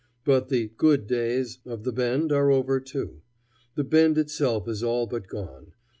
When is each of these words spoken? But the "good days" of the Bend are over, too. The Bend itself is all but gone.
But 0.25 0.49
the 0.49 0.69
"good 0.77 1.05
days" 1.05 1.59
of 1.63 1.83
the 1.83 1.91
Bend 1.91 2.31
are 2.31 2.49
over, 2.49 2.79
too. 2.79 3.21
The 3.75 3.83
Bend 3.83 4.17
itself 4.17 4.67
is 4.67 4.81
all 4.81 5.05
but 5.05 5.27
gone. 5.27 5.73